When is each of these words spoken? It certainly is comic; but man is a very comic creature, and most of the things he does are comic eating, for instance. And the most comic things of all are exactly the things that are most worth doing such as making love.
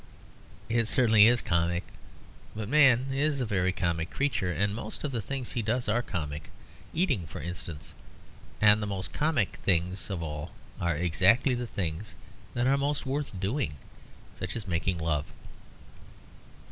It 0.67 0.87
certainly 0.87 1.27
is 1.27 1.43
comic; 1.43 1.83
but 2.55 2.67
man 2.67 3.09
is 3.11 3.39
a 3.39 3.45
very 3.45 3.71
comic 3.71 4.09
creature, 4.09 4.51
and 4.51 4.73
most 4.73 5.03
of 5.03 5.11
the 5.11 5.21
things 5.21 5.51
he 5.51 5.61
does 5.61 5.87
are 5.87 6.01
comic 6.01 6.49
eating, 6.91 7.27
for 7.27 7.39
instance. 7.39 7.93
And 8.59 8.81
the 8.81 8.87
most 8.87 9.13
comic 9.13 9.57
things 9.57 10.09
of 10.09 10.23
all 10.23 10.53
are 10.79 10.95
exactly 10.95 11.53
the 11.53 11.67
things 11.67 12.15
that 12.55 12.65
are 12.65 12.79
most 12.79 13.05
worth 13.05 13.39
doing 13.39 13.75
such 14.35 14.55
as 14.55 14.67
making 14.67 14.97
love. 14.97 15.25